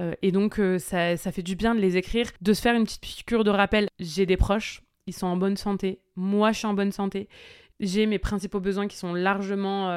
Euh, 0.00 0.14
et 0.22 0.32
donc, 0.32 0.58
euh, 0.58 0.78
ça, 0.78 1.18
ça 1.18 1.30
fait 1.30 1.42
du 1.42 1.56
bien 1.56 1.74
de 1.74 1.80
les 1.80 1.98
écrire, 1.98 2.28
de 2.40 2.54
se 2.54 2.62
faire 2.62 2.74
une 2.74 2.84
petite 2.84 3.02
piqûre 3.02 3.44
de 3.44 3.50
rappel. 3.50 3.88
J'ai 4.00 4.24
des 4.24 4.38
proches, 4.38 4.82
ils 5.06 5.12
sont 5.12 5.26
en 5.26 5.36
bonne 5.36 5.58
santé. 5.58 6.00
Moi, 6.16 6.52
je 6.52 6.58
suis 6.58 6.66
en 6.66 6.72
bonne 6.72 6.92
santé. 6.92 7.28
J'ai 7.78 8.06
mes 8.06 8.18
principaux 8.18 8.60
besoins 8.60 8.88
qui 8.88 8.96
sont 8.96 9.12
largement 9.12 9.88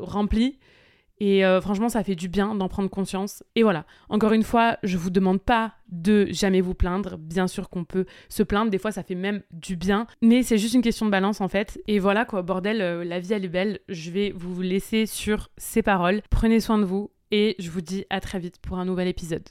remplis. 0.00 0.58
Et 1.20 1.44
euh, 1.44 1.60
franchement, 1.60 1.90
ça 1.90 2.02
fait 2.02 2.14
du 2.14 2.28
bien 2.28 2.54
d'en 2.54 2.68
prendre 2.68 2.88
conscience. 2.88 3.44
Et 3.54 3.62
voilà, 3.62 3.84
encore 4.08 4.32
une 4.32 4.42
fois, 4.42 4.78
je 4.82 4.96
vous 4.96 5.10
demande 5.10 5.40
pas 5.40 5.74
de 5.88 6.26
jamais 6.30 6.62
vous 6.62 6.74
plaindre. 6.74 7.18
Bien 7.18 7.46
sûr 7.46 7.68
qu'on 7.68 7.84
peut 7.84 8.06
se 8.28 8.42
plaindre, 8.42 8.70
des 8.70 8.78
fois 8.78 8.90
ça 8.90 9.02
fait 9.02 9.14
même 9.14 9.42
du 9.50 9.76
bien, 9.76 10.06
mais 10.22 10.42
c'est 10.42 10.56
juste 10.56 10.74
une 10.74 10.82
question 10.82 11.06
de 11.06 11.10
balance 11.10 11.40
en 11.40 11.48
fait. 11.48 11.80
Et 11.86 11.98
voilà 11.98 12.24
quoi, 12.24 12.42
bordel, 12.42 12.80
euh, 12.80 13.04
la 13.04 13.20
vie 13.20 13.34
elle 13.34 13.44
est 13.44 13.48
belle. 13.48 13.80
Je 13.88 14.10
vais 14.10 14.32
vous 14.34 14.62
laisser 14.62 15.06
sur 15.06 15.50
ces 15.58 15.82
paroles. 15.82 16.22
Prenez 16.30 16.60
soin 16.60 16.78
de 16.78 16.84
vous 16.84 17.10
et 17.30 17.54
je 17.58 17.70
vous 17.70 17.80
dis 17.80 18.06
à 18.08 18.20
très 18.20 18.38
vite 18.38 18.58
pour 18.62 18.78
un 18.78 18.84
nouvel 18.84 19.08
épisode. 19.08 19.50